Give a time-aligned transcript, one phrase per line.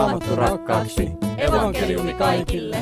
[0.00, 1.08] raamattu rakkaaksi.
[1.38, 2.76] Evankeliumi kaikille.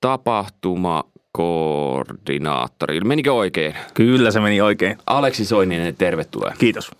[0.00, 3.00] tapahtumakoordinaattori.
[3.00, 3.74] Menikö oikein?
[3.94, 4.98] Kyllä se meni oikein.
[5.06, 6.52] Aleksi Soininen, tervetuloa.
[6.58, 6.90] Kiitos.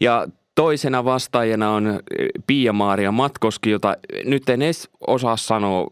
[0.00, 2.00] Ja toisena vastaajana on
[2.46, 5.86] Pia-Maaria Matkoski, jota nyt en edes osaa sanoa,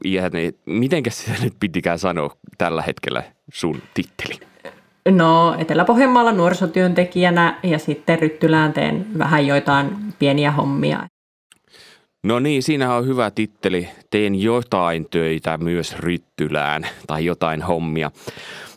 [0.67, 4.35] miten sitä nyt pitikään sanoa tällä hetkellä sun titteli?
[5.09, 11.07] No Etelä-Pohjanmaalla nuorisotyöntekijänä ja sitten Ryttylään teen vähän joitain pieniä hommia.
[12.27, 13.89] No niin, siinä on hyvä titteli.
[14.11, 18.11] Teen jotain töitä myös Ryttylään tai jotain hommia.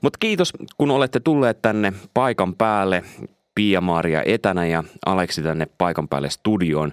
[0.02, 3.03] Mutta kiitos, kun olette tulleet tänne paikan päälle.
[3.56, 6.92] Pia-Maria etänä ja Aleksi tänne paikan päälle studioon.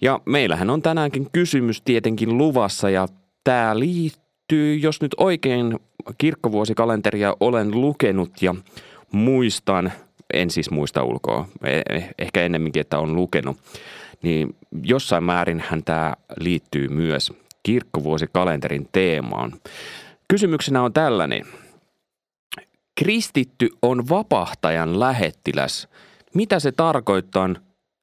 [0.00, 3.08] Ja meillähän on tänäänkin kysymys tietenkin luvassa ja
[3.44, 5.78] tämä liittyy, jos nyt oikein
[6.18, 8.54] kirkkovuosikalenteria olen lukenut ja
[9.12, 9.92] muistan,
[10.34, 13.56] en siis muista ulkoa, e, e, ehkä ennemminkin, että on lukenut,
[14.22, 17.32] niin jossain määrin hän tämä liittyy myös
[17.62, 19.52] kirkkovuosikalenterin teemaan.
[20.28, 21.46] Kysymyksenä on tällainen.
[22.98, 25.88] Kristitty on vapahtajan lähettiläs.
[26.34, 27.48] Mitä se tarkoittaa?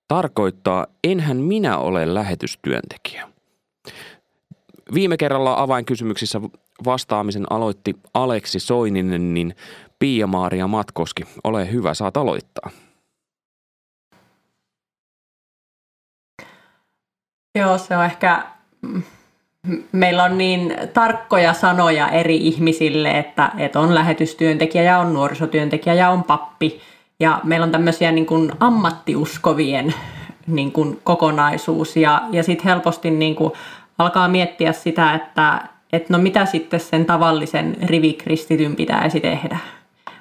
[0.08, 3.30] Tarkoittaa, enhän minä ole lähetystyöntekijä.
[4.94, 6.42] Viime kerralla avainkysymyksissä
[6.86, 9.56] vastaamisen aloitti Aleksi Soininen, niin
[10.00, 12.70] Pia-Maaria Matkoski, ole hyvä, saat aloittaa.
[17.56, 18.48] Joo, se on ehkä,
[19.92, 26.10] meillä on niin tarkkoja sanoja eri ihmisille, että, että on lähetystyöntekijä ja on nuorisotyöntekijä ja
[26.10, 26.80] on pappi.
[27.20, 29.94] Ja meillä on tämmöisiä niin kuin ammattiuskovien
[30.48, 33.54] niin kuin kokonaisuus ja, ja sitten helposti niin kuin
[33.98, 35.62] alkaa miettiä sitä, että,
[35.94, 39.58] että no mitä sitten sen tavallisen rivikristityn pitäisi tehdä.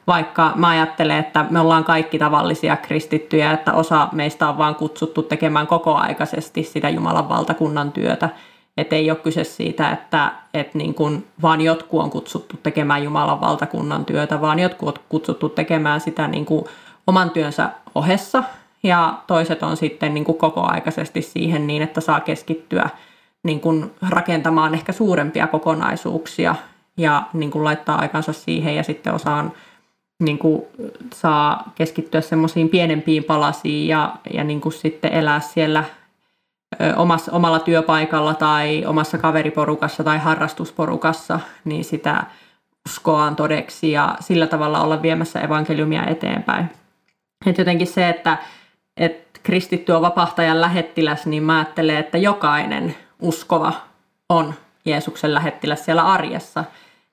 [0.06, 5.22] Vaikka mä ajattelen, että me ollaan kaikki tavallisia kristittyjä, että osa meistä on vaan kutsuttu
[5.22, 8.28] tekemään kokoaikaisesti sitä Jumalan valtakunnan työtä.
[8.76, 13.40] Että ei ole kyse siitä, että, että niin kuin vaan jotkut on kutsuttu tekemään Jumalan
[13.40, 16.64] valtakunnan työtä, vaan jotkut on kutsuttu tekemään sitä niin kuin
[17.06, 18.44] oman työnsä ohessa.
[18.82, 22.90] Ja toiset on sitten niin kuin kokoaikaisesti siihen niin, että saa keskittyä
[23.42, 26.54] niin kuin rakentamaan ehkä suurempia kokonaisuuksia
[26.96, 29.52] ja niin kuin laittaa aikansa siihen ja sitten osaan
[30.20, 30.62] niin kuin
[31.14, 35.84] saa keskittyä semmoisiin pienempiin palasiin ja, ja niin kuin sitten elää siellä
[36.96, 42.24] omassa, omalla työpaikalla tai omassa kaveriporukassa tai harrastusporukassa, niin sitä
[42.88, 46.70] uskoaan todeksi ja sillä tavalla olla viemässä evankeliumia eteenpäin.
[47.46, 48.38] Et jotenkin se, että,
[48.96, 53.72] että kristitty on vapahtajan lähettiläs, niin mä ajattelen, että jokainen uskova
[54.28, 54.54] on
[54.84, 56.64] Jeesuksen lähettiläs siellä arjessa.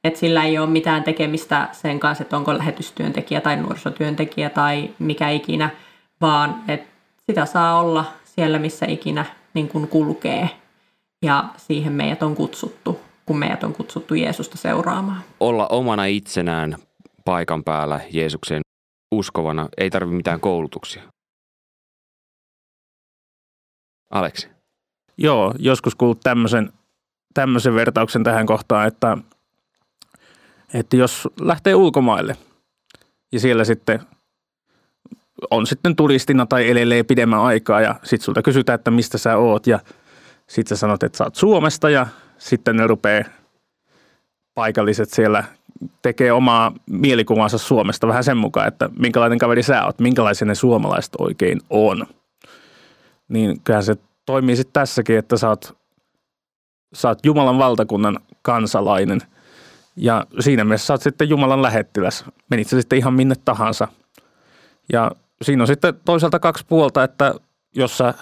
[0.03, 5.29] Että sillä ei ole mitään tekemistä sen kanssa, että onko lähetystyöntekijä tai nuorisotyöntekijä tai mikä
[5.29, 5.69] ikinä,
[6.21, 6.87] vaan että
[7.25, 10.49] sitä saa olla siellä, missä ikinä niin kuin kulkee.
[11.25, 15.23] Ja siihen meidät on kutsuttu, kun meidät on kutsuttu Jeesusta seuraamaan.
[15.39, 16.75] Olla omana itsenään
[17.25, 18.61] paikan päällä Jeesuksen
[19.11, 21.03] uskovana ei tarvitse mitään koulutuksia.
[24.09, 24.49] Aleksi.
[25.17, 26.73] Joo, joskus kuulut tämmöisen,
[27.33, 29.17] tämmöisen vertauksen tähän kohtaan, että,
[30.73, 32.37] että jos lähtee ulkomaille
[33.31, 33.99] ja siellä sitten
[35.51, 39.67] on sitten turistina tai elelee pidemmän aikaa ja sitten sulta kysytään, että mistä sä oot
[39.67, 39.79] ja
[40.47, 42.07] sitten sä sanot, että sä oot Suomesta ja
[42.37, 43.23] sitten ne rupeaa
[44.55, 45.43] paikalliset siellä
[46.01, 51.13] tekee omaa mielikuvansa Suomesta vähän sen mukaan, että minkälainen kaveri sä oot, minkälaisia ne suomalaiset
[51.17, 52.07] oikein on.
[53.27, 53.95] Niin kyllähän se
[54.25, 55.77] toimii sitten tässäkin, että sä oot,
[56.93, 59.21] sä oot Jumalan valtakunnan kansalainen
[59.95, 62.25] Ja siinä mielessä sä oot sitten Jumalan lähettiläs.
[62.49, 63.87] Menit sä sitten ihan minne tahansa.
[64.93, 67.33] Ja siinä on sitten toisaalta kaksi puolta, että
[67.75, 68.13] jos sä,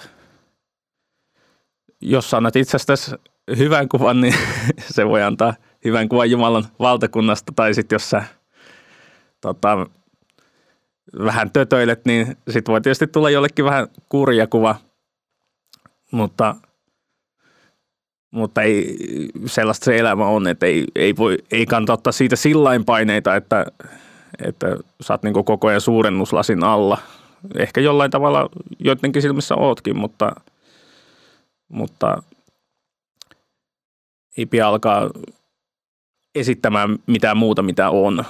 [2.02, 3.12] jos sä annat itsestäsi
[3.58, 4.36] hyvän kuvan, niin
[4.96, 5.54] se voi antaa
[5.86, 7.54] hyvän kuvan Jumalan valtakunnasta.
[7.56, 8.24] Tai sitten jos sä
[9.42, 9.88] tota,
[11.20, 14.76] vähän tötöilet, niin sitten voi tietysti tulla jollekin vähän kurja kuva.
[16.12, 16.56] Mutta,
[18.32, 18.98] mutta ei,
[19.46, 23.66] sellaista se elämä on, että ei, ei, voi, ei kannata ottaa siitä sillain paineita, että,
[24.46, 24.68] että
[25.02, 26.98] sä oot niin koko ajan suurennuslasin alla.
[27.58, 30.32] Ehkä jollain tavalla joidenkin silmissä ootkin, mutta,
[31.70, 32.24] mutta
[34.38, 35.10] ei pidä alkaa
[36.36, 38.26] esittämään mitään muuta, mitä on.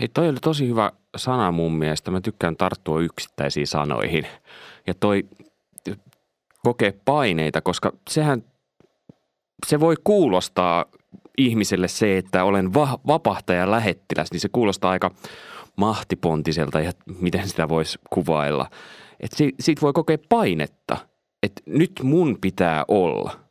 [0.00, 2.10] Hei, toi oli tosi hyvä sana mun mielestä.
[2.10, 4.26] Mä tykkään tarttua yksittäisiin sanoihin.
[4.86, 5.24] Ja toi
[6.62, 8.44] kokee paineita, koska sehän,
[9.66, 10.84] se voi kuulostaa
[11.38, 15.10] ihmiselle se, että olen va- vapahtaja lähettiläs, niin se kuulostaa aika
[15.76, 18.70] mahtipontiselta ja miten sitä voisi kuvailla.
[19.20, 20.96] Että si- siitä voi kokea painetta,
[21.42, 23.36] että nyt mun pitää olla–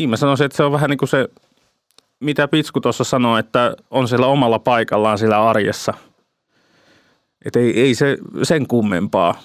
[0.00, 1.28] Niin mä sanoisin, että se on vähän niin kuin se,
[2.20, 5.94] mitä Pitsku tuossa sanoi, että on siellä omalla paikallaan siellä arjessa.
[7.44, 9.40] Että ei, ei se sen kummempaa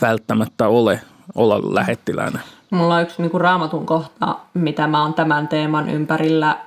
[0.00, 1.00] välttämättä ole
[1.34, 2.38] olla lähettiläänä.
[2.74, 6.58] Mulla on yksi niin kuin raamatun kohta, mitä mä oon tämän teeman ympärillä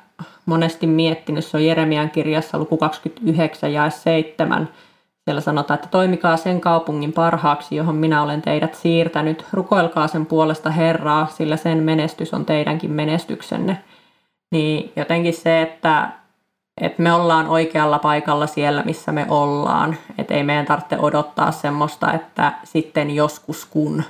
[0.45, 1.45] monesti miettinyt.
[1.45, 4.69] Se on Jeremian kirjassa luku 29 ja 7.
[5.25, 9.45] Siellä sanotaan, että toimikaa sen kaupungin parhaaksi, johon minä olen teidät siirtänyt.
[9.53, 13.83] Rukoilkaa sen puolesta Herraa, sillä sen menestys on teidänkin menestyksenne.
[14.51, 16.09] Niin jotenkin se, että,
[16.81, 19.97] että me ollaan oikealla paikalla siellä, missä me ollaan.
[20.17, 24.03] Että ei meidän tarvitse odottaa semmoista, että sitten joskus kun.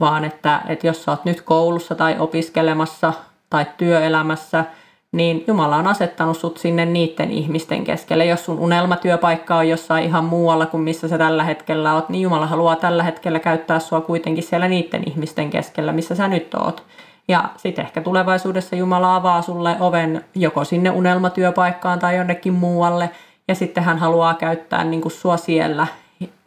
[0.00, 3.12] Vaan että, että jos sä oot nyt koulussa tai opiskelemassa
[3.50, 4.64] tai työelämässä–
[5.12, 8.24] niin Jumala on asettanut sut sinne niiden ihmisten keskelle.
[8.24, 12.46] Jos sun unelmatyöpaikka on jossain ihan muualla kuin missä sä tällä hetkellä oot, niin Jumala
[12.46, 16.82] haluaa tällä hetkellä käyttää sua kuitenkin siellä niiden ihmisten keskellä, missä sä nyt oot.
[17.28, 23.10] Ja sitten ehkä tulevaisuudessa Jumala avaa sulle oven joko sinne unelmatyöpaikkaan tai jonnekin muualle,
[23.48, 25.86] ja sitten hän haluaa käyttää niin kuin sua siellä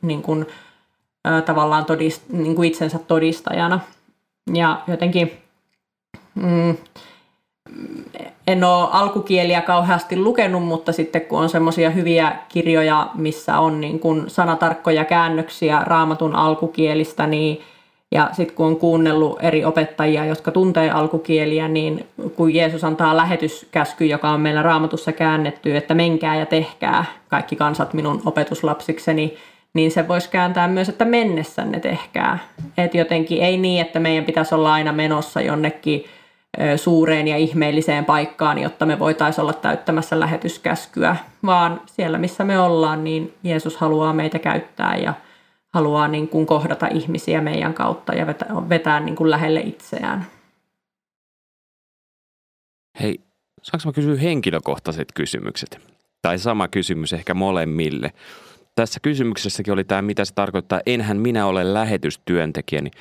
[0.01, 0.45] niin kuin,
[1.45, 3.79] tavallaan todist, niin kuin itsensä todistajana.
[4.53, 5.31] Ja jotenkin...
[6.35, 6.77] Mm,
[8.47, 13.99] en ole alkukieliä kauheasti lukenut, mutta sitten kun on semmoisia hyviä kirjoja, missä on niin
[13.99, 17.61] kuin sanatarkkoja käännöksiä raamatun alkukielistä, niin
[18.13, 22.05] ja sitten kun on kuunnellut eri opettajia, jotka tuntee alkukieliä, niin
[22.35, 27.93] kun Jeesus antaa lähetyskäsky, joka on meillä raamatussa käännetty, että menkää ja tehkää kaikki kansat
[27.93, 29.37] minun opetuslapsikseni,
[29.73, 32.39] niin se voisi kääntää myös, että mennessänne tehkää.
[32.77, 36.05] Et jotenkin ei niin, että meidän pitäisi olla aina menossa jonnekin
[36.75, 41.15] suureen ja ihmeelliseen paikkaan, jotta me voitaisiin olla täyttämässä lähetyskäskyä,
[41.45, 45.13] vaan siellä missä me ollaan, niin Jeesus haluaa meitä käyttää ja
[45.73, 50.25] haluaa niin kuin kohdata ihmisiä meidän kautta ja vetää, vetää niin kuin lähelle itseään.
[53.01, 53.19] Hei,
[53.61, 55.79] saanko mä kysyä henkilökohtaiset kysymykset?
[56.21, 58.11] Tai sama kysymys ehkä molemmille.
[58.75, 62.81] Tässä kysymyksessäkin oli tämä, mitä se tarkoittaa, enhän minä ole lähetystyöntekijä.
[62.81, 62.93] Niin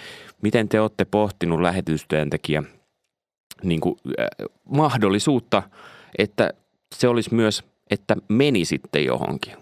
[0.43, 2.63] miten te olette pohtinut lähetystyöntekijä
[3.63, 4.27] niin kuin, äh,
[4.69, 5.63] mahdollisuutta,
[6.19, 6.51] että
[6.95, 9.57] se olisi myös, että menisitte johonkin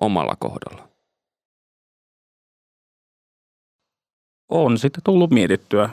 [0.00, 0.88] omalla kohdalla?
[4.48, 5.90] On sitten tullut mietittyä.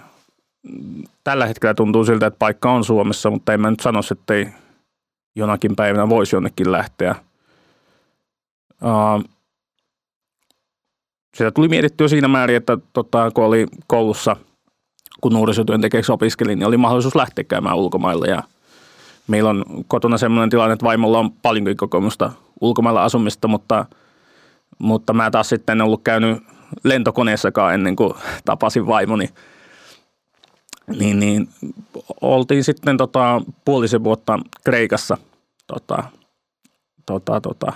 [1.23, 4.47] Tällä hetkellä tuntuu siltä, että paikka on Suomessa, mutta en mä nyt sano, että ei
[5.35, 7.15] jonakin päivänä voisi jonnekin lähteä.
[11.37, 14.35] Sitä tuli mietittyä siinä määrin, että tota, kun oli koulussa–
[15.23, 18.43] kun nuorisotyöntekijäksi opiskelin, niin oli mahdollisuus lähteä käymään ulkomailla ja
[19.27, 23.85] meillä on kotona sellainen tilanne, että vaimolla on paljonkin kokemusta ulkomailla asumista, mutta,
[24.79, 26.43] mutta mä taas sitten en ollut käynyt
[26.83, 28.13] lentokoneessakaan ennen kuin
[28.45, 29.29] tapasin vaimoni.
[30.99, 31.49] Niin, niin
[32.21, 35.17] oltiin sitten tota, puolisen vuotta Kreikassa
[35.67, 36.03] tota,
[37.05, 37.73] tota, tota,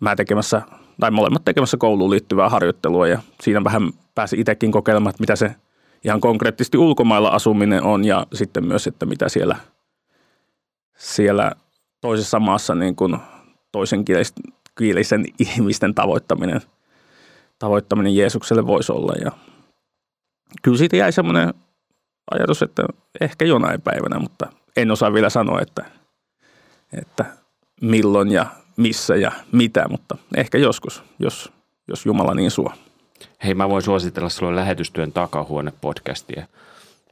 [0.00, 0.62] mä tekemässä,
[1.00, 5.54] tai molemmat tekemässä kouluun liittyvää harjoittelua ja siinä vähän pääsi itsekin kokeilemaan, että mitä se
[6.04, 9.56] ihan konkreettisesti ulkomailla asuminen on ja sitten myös, että mitä siellä,
[10.96, 11.52] siellä
[12.00, 13.18] toisessa maassa niin kuin
[13.72, 14.04] toisen
[14.78, 16.60] kielisen ihmisten tavoittaminen,
[17.58, 19.12] tavoittaminen Jeesukselle voisi olla.
[19.24, 19.32] Ja
[20.62, 21.54] kyllä siitä jäi semmoinen
[22.30, 22.84] ajatus, että
[23.20, 25.84] ehkä jonain päivänä, mutta en osaa vielä sanoa, että,
[27.00, 27.24] että
[27.80, 31.52] milloin ja missä ja mitä, mutta ehkä joskus, jos,
[31.88, 32.72] jos Jumala niin suo.
[33.44, 36.46] Hei, mä voin suositella sulle lähetystyön takahuone-podcastia.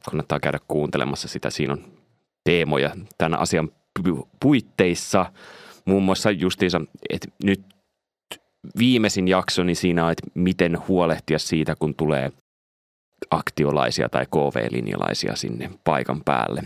[0.05, 1.49] kannattaa käydä kuuntelemassa sitä.
[1.49, 1.85] Siinä on
[2.43, 3.69] teemoja tämän asian
[4.39, 5.25] puitteissa.
[5.85, 7.61] Muun muassa justiinsa, että nyt
[8.77, 12.31] viimeisin jakso, niin siinä on, että miten huolehtia siitä, kun tulee
[13.31, 16.61] aktiolaisia tai KV-linjalaisia sinne paikan päälle.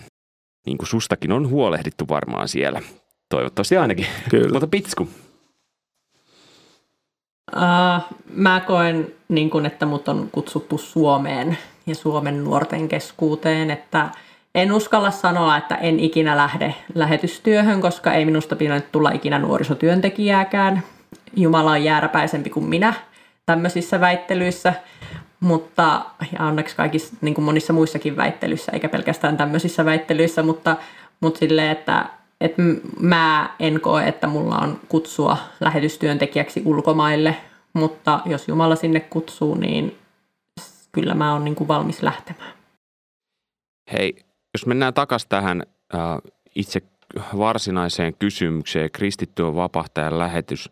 [0.65, 2.81] Niin kuin sustakin on huolehdittu varmaan siellä.
[3.29, 4.05] Toivottavasti ainakin.
[4.29, 4.51] Kyllä.
[4.51, 5.07] Mutta Pitsku.
[7.55, 11.57] Uh, mä koen, niin kun, että mut on kutsuttu Suomeen
[11.87, 14.09] ja Suomen nuorten keskuuteen, että
[14.55, 20.83] en uskalla sanoa, että en ikinä lähde lähetystyöhön, koska ei minusta pidä tulla ikinä nuorisotyöntekijääkään.
[21.35, 22.93] Jumala on jääräpäisempi kuin minä
[23.45, 24.73] tämmöisissä väittelyissä,
[25.39, 26.01] mutta
[26.39, 30.75] ja onneksi kaikissa niin kuin monissa muissakin väittelyissä, eikä pelkästään tämmöisissä väittelyissä, mutta,
[31.19, 32.05] mutta silleen, että,
[32.41, 32.61] että
[32.99, 37.37] mä en koe, että mulla on kutsua lähetystyöntekijäksi ulkomaille,
[37.73, 39.97] mutta jos Jumala sinne kutsuu, niin
[40.91, 42.53] kyllä mä oon niin kuin valmis lähtemään.
[43.91, 44.15] Hei,
[44.53, 45.63] jos mennään takaisin tähän
[45.95, 46.01] äh,
[46.55, 46.81] itse
[47.37, 50.69] varsinaiseen kysymykseen, kristitty on vapahtajan lähetys,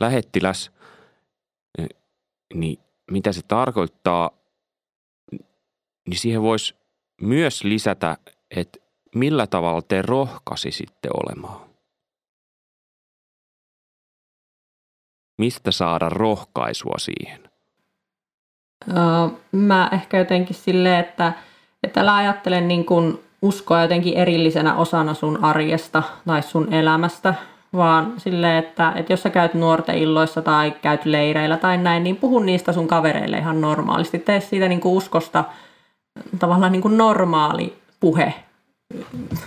[0.00, 0.70] lähettiläs,
[2.54, 2.78] niin
[3.10, 4.30] mitä se tarkoittaa,
[6.08, 6.74] niin siihen voisi
[7.20, 8.16] myös lisätä,
[8.50, 8.78] että
[9.14, 11.60] millä tavalla te rohkaisisitte olemaan.
[15.38, 17.40] Mistä saada rohkaisua siihen?
[19.52, 21.32] Mä ehkä jotenkin silleen, että,
[21.82, 27.34] että älä ajattele niin kuin uskoa jotenkin erillisenä osana sun arjesta tai sun elämästä,
[27.72, 32.16] vaan silleen, että, että jos sä käyt nuorten illoissa tai käyt leireillä tai näin, niin
[32.16, 34.18] puhu niistä sun kavereille ihan normaalisti.
[34.18, 35.44] Tee siitä niin kuin uskosta
[36.38, 38.34] tavallaan niin kuin normaali puhe.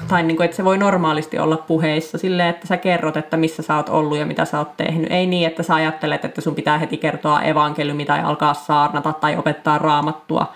[0.07, 2.17] Tai niin kuin, että se voi normaalisti olla puheissa.
[2.17, 5.11] Silleen, että sä kerrot, että missä sä oot ollut ja mitä sä oot tehnyt.
[5.11, 9.35] Ei niin, että sä ajattelet, että sun pitää heti kertoa evankeliumi tai alkaa saarnata tai
[9.37, 10.53] opettaa raamattua,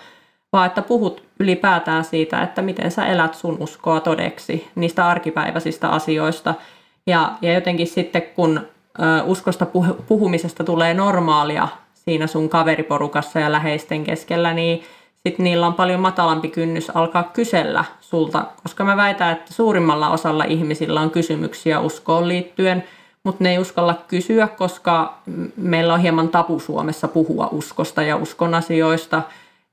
[0.52, 6.54] vaan että puhut ylipäätään siitä, että miten sä elät sun uskoa todeksi, niistä arkipäiväisistä asioista–
[7.06, 8.60] ja, ja jotenkin sitten kun
[9.00, 9.66] ö, uskosta
[10.08, 14.82] puhumisesta tulee normaalia siinä sun kaveriporukassa ja läheisten keskellä, niin
[15.26, 20.44] sitten niillä on paljon matalampi kynnys alkaa kysellä sulta, koska mä väitän, että suurimmalla osalla
[20.44, 22.84] ihmisillä on kysymyksiä uskoon liittyen,
[23.24, 25.18] mutta ne ei uskalla kysyä, koska
[25.56, 29.22] meillä on hieman tapu Suomessa puhua uskosta ja uskon asioista.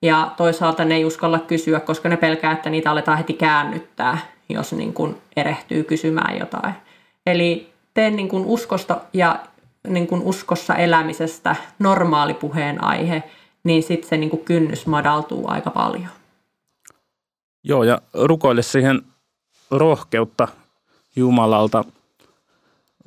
[0.01, 4.17] Ja toisaalta ne ei uskalla kysyä, koska ne pelkää, että niitä aletaan heti käännyttää,
[4.49, 6.73] jos niin kun erehtyy kysymään jotain.
[7.25, 9.39] Eli teen niin kuin uskosta ja
[9.87, 13.23] niin kuin uskossa elämisestä normaali puheenaihe,
[13.67, 16.07] niin sitten se niin kuin kynnys madaltuu aika paljon.
[17.63, 19.01] Joo, ja rukoile siihen
[19.71, 20.47] rohkeutta
[21.15, 21.83] Jumalalta.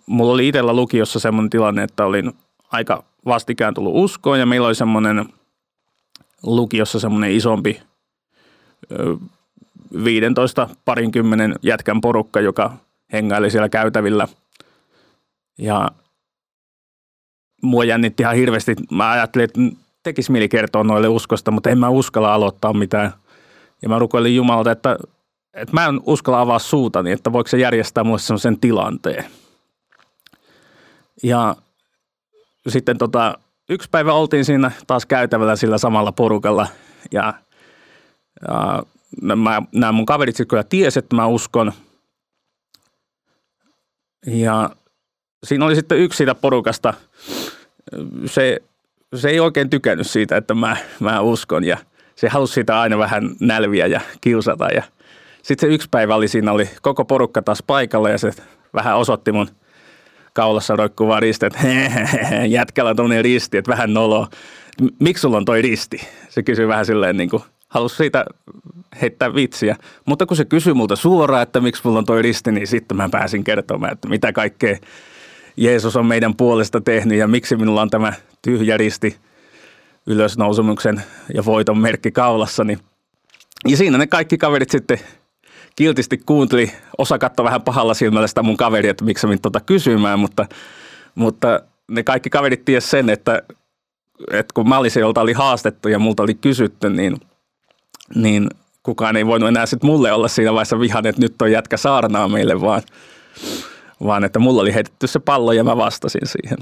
[0.06, 2.32] Mulla oli itsellä lukiossa semmoinen tilanne, että olin
[2.72, 5.28] aika vastikään tullut uskoon ja meillä oli semmoinen
[6.42, 7.82] lukiossa semmoinen isompi
[10.04, 12.76] 15 parinkymmenen jätkän porukka, joka
[13.12, 14.28] hengaili siellä käytävillä.
[15.58, 15.90] Ja
[17.62, 18.76] mua jännitti ihan hirveästi.
[18.90, 19.60] Mä ajattelin, että
[20.02, 23.12] tekisi mieli kertoa noille uskosta, mutta en mä uskalla aloittaa mitään.
[23.82, 24.96] Ja mä rukoilin Jumalalta, että,
[25.54, 29.24] että mä en uskalla avaa suutani, että voiko se järjestää mulle sellaisen tilanteen.
[31.22, 31.56] Ja
[32.68, 33.38] sitten tota,
[33.68, 36.66] yksi päivä oltiin siinä taas käytävällä sillä samalla porukalla
[37.12, 37.34] ja,
[39.28, 41.72] ja mä, nämä mun kaverit sitten kyllä tiesi, että mä uskon–
[44.26, 44.70] ja
[45.44, 46.94] siinä oli sitten yksi siitä porukasta,
[48.26, 48.62] se,
[49.14, 51.76] se ei oikein tykännyt siitä, että mä, mä uskon ja
[52.14, 54.68] se halusi sitä aina vähän nälviä ja kiusata.
[54.68, 54.82] Ja
[55.42, 58.30] sitten se yksi päivä oli, siinä oli koko porukka taas paikalla ja se
[58.74, 59.48] vähän osoitti mun
[60.32, 61.58] kaulassa roikkuvaa risti, että
[62.48, 64.28] jätkällä on risti, että vähän nolo.
[64.98, 66.00] Miksi sulla on toi risti?
[66.28, 68.24] Se kysyi vähän silleen niin kuin, halusi siitä
[69.02, 69.76] heittää vitsiä.
[70.06, 73.08] Mutta kun se kysyi multa suoraan, että miksi mulla on toi risti, niin sitten mä
[73.08, 74.76] pääsin kertomaan, että mitä kaikkea
[75.56, 79.16] Jeesus on meidän puolesta tehnyt ja miksi minulla on tämä tyhjä risti
[80.06, 81.02] ylösnousemuksen
[81.34, 82.78] ja voiton merkki kaulassani.
[83.68, 84.98] Ja siinä ne kaikki kaverit sitten
[85.76, 86.72] kiltisti kuunteli.
[86.98, 90.46] Osa katsoi vähän pahalla silmällä sitä mun kaveri, että miksi mä tota kysymään, mutta,
[91.14, 93.42] mutta ne kaikki kaverit tiesi sen, että,
[94.32, 97.16] että kun mä olin se, jolta oli haastettu ja multa oli kysytty, niin,
[98.14, 98.50] niin
[98.82, 102.28] kukaan ei voinut enää sitten mulle olla siinä vaiheessa vihan, että nyt on jätkä saarnaa
[102.28, 102.82] meille, vaan,
[104.04, 106.58] vaan että mulla oli heitetty se pallo ja mä vastasin siihen.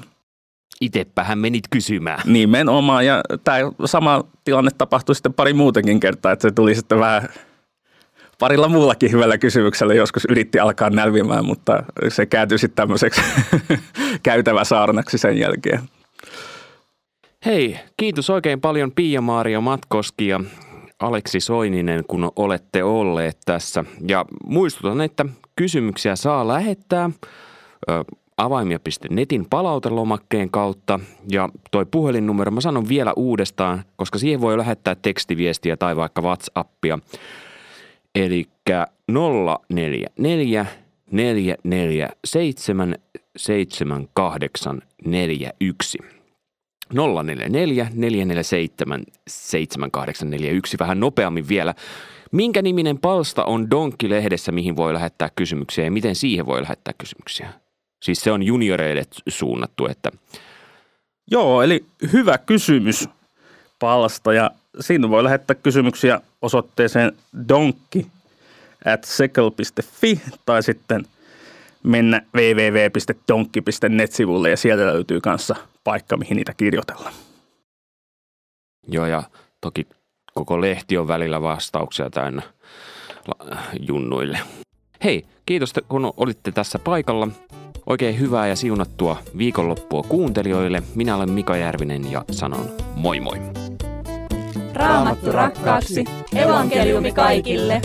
[0.81, 2.21] Itsepähän menit kysymään.
[2.25, 7.29] Nimenomaan, ja tämä sama tilanne tapahtui sitten pari muutenkin kertaa, että se tuli sitten vähän
[8.39, 13.21] parilla muullakin hyvällä kysymyksellä joskus yritti alkaa nälvimään, mutta se kääntyi sitten tämmöiseksi
[14.23, 15.81] käytävä saarnaksi sen jälkeen.
[17.47, 20.41] Hei, kiitos oikein paljon Pia-Maaria Matkoski ja
[21.01, 23.85] Aleksi Soininen, kun olette olleet tässä.
[24.09, 25.27] Ja muistutan, että
[25.59, 27.11] kysymyksiä saa lähettää
[28.37, 31.01] avaimia.netin palautelomakkeen kautta.
[31.31, 36.99] Ja toi puhelinnumero mä sanon vielä uudestaan, koska siihen voi lähettää tekstiviestiä tai vaikka WhatsAppia.
[38.15, 38.45] Eli
[39.09, 40.67] 044
[41.13, 42.95] 447
[43.37, 45.99] 7841.
[46.95, 50.79] 044 447 7841.
[50.79, 51.75] Vähän nopeammin vielä.
[52.33, 57.53] Minkä niminen palsta on Donkki-lehdessä, mihin voi lähettää kysymyksiä ja miten siihen voi lähettää kysymyksiä?
[58.03, 60.11] Siis se on junioreille suunnattu, että...
[61.31, 63.09] Joo, eli hyvä kysymys
[63.79, 67.13] palsta ja siinä voi lähettää kysymyksiä osoitteeseen
[67.49, 68.07] donkki
[68.85, 71.07] at sekel.fi tai sitten
[71.83, 77.13] mennä www.donkki.net-sivulle ja sieltä löytyy kanssa paikka, mihin niitä kirjoitella.
[78.89, 79.23] Joo, ja
[79.61, 79.87] toki
[80.39, 82.43] koko lehti on välillä vastauksia täynnä
[83.89, 84.39] junnuille.
[85.05, 87.29] Hei, kiitos kun olitte tässä paikalla.
[87.87, 90.83] Oikein hyvää ja siunattua viikonloppua kuuntelijoille.
[90.95, 93.39] Minä olen Mika Järvinen ja sanon moi moi.
[94.75, 96.05] Raamattu rakkaaksi.
[96.37, 97.83] Evankeliumi kaikille.